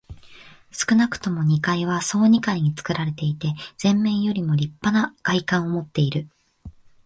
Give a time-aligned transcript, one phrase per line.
[0.71, 3.53] 少なくとも二階は総二階につくられていて、
[3.83, 6.27] 前面よりもりっぱな外観をもっている。